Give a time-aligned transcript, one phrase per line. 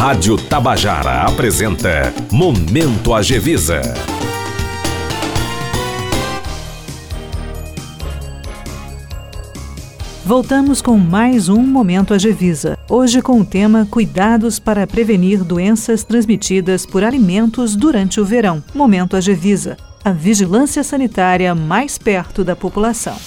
[0.00, 3.82] Rádio Tabajara apresenta Momento Agevisa.
[10.24, 12.78] Voltamos com mais um Momento Agevisa.
[12.88, 18.64] Hoje com o tema Cuidados para prevenir doenças transmitidas por alimentos durante o verão.
[18.74, 19.76] Momento Agevisa.
[20.02, 23.18] A vigilância sanitária mais perto da população.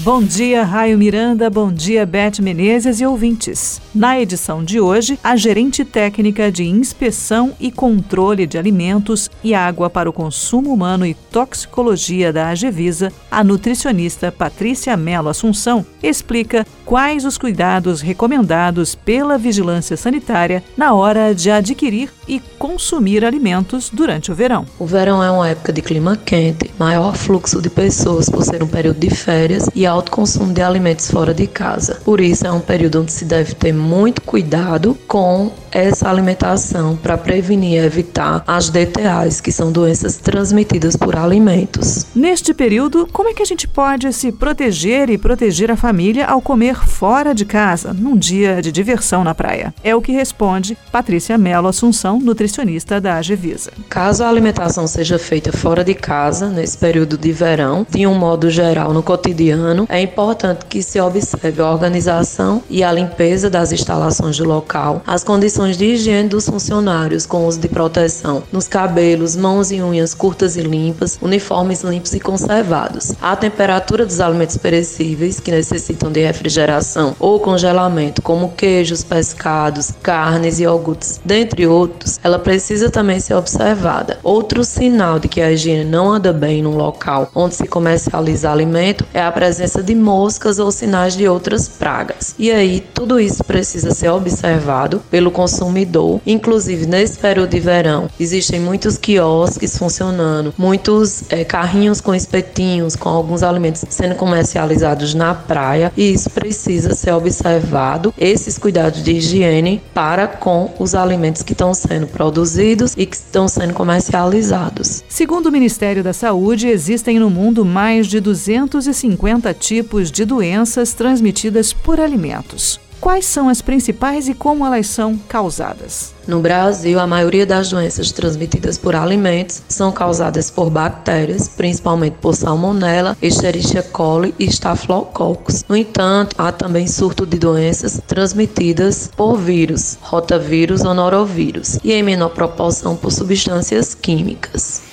[0.00, 3.80] Bom dia, Raio Miranda, bom dia, Beth Menezes e ouvintes.
[3.94, 9.88] Na edição de hoje, a gerente técnica de inspeção e controle de alimentos e água
[9.88, 17.24] para o consumo humano e toxicologia da Agevisa, a nutricionista Patrícia Mello Assunção, explica quais
[17.24, 24.34] os cuidados recomendados pela vigilância sanitária na hora de adquirir e consumir alimentos durante o
[24.34, 24.66] verão.
[24.78, 28.68] O verão é uma época de clima quente, maior fluxo de pessoas por ser um
[28.68, 32.00] período de férias e alto consumo de alimentos fora de casa.
[32.04, 37.18] Por isso, é um período onde se deve ter muito cuidado com essa alimentação para
[37.18, 42.06] prevenir e evitar as DTAs, que são doenças transmitidas por alimentos.
[42.14, 46.40] Neste período, como é que a gente pode se proteger e proteger a família ao
[46.40, 49.74] comer fora de casa, num dia de diversão na praia?
[49.84, 53.72] É o que responde Patrícia Mello Assunção, nutricionista da Agevisa.
[53.90, 58.48] Caso a alimentação seja feita fora de casa, nesse período de verão, de um modo
[58.48, 64.38] geral no cotidiano, é importante que se observe a organização e a limpeza das instalações
[64.38, 69.70] do local, as condições de higiene dos funcionários com uso de proteção nos cabelos, mãos
[69.70, 75.50] e unhas curtas e limpas, uniformes limpos e conservados, a temperatura dos alimentos perecíveis que
[75.50, 82.90] necessitam de refrigeração ou congelamento, como queijos, pescados, carnes e iogurtes, dentre outros, ela precisa
[82.90, 84.18] também ser observada.
[84.22, 89.06] Outro sinal de que a higiene não anda bem num local onde se comercializa alimento
[89.14, 92.34] é a presença de moscas ou sinais de outras pragas.
[92.38, 96.20] E aí, tudo isso precisa ser observado pelo consumidor.
[96.26, 103.08] Inclusive, nesse período de verão, existem muitos quiosques funcionando, muitos é, carrinhos com espetinhos, com
[103.08, 109.82] alguns alimentos sendo comercializados na praia, e isso precisa ser observado, esses cuidados de higiene
[109.94, 115.02] para com os alimentos que estão sendo produzidos e que estão sendo comercializados.
[115.08, 121.72] Segundo o Ministério da Saúde, existem no mundo mais de 250 tipos de doenças transmitidas
[121.72, 122.80] por alimentos.
[123.00, 126.14] Quais são as principais e como elas são causadas?
[126.26, 132.34] No Brasil, a maioria das doenças transmitidas por alimentos são causadas por bactérias, principalmente por
[132.34, 135.64] salmonella, Escherichia coli e Staphylococcus.
[135.68, 142.02] No entanto, há também surto de doenças transmitidas por vírus, rotavírus ou norovírus, e em
[142.02, 144.85] menor proporção por substâncias químicas.